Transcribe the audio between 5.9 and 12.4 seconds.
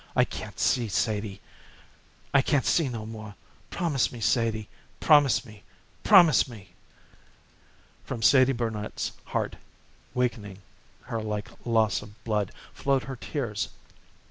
promise me!" From Sadie Barnet's heart, weakening her like loss of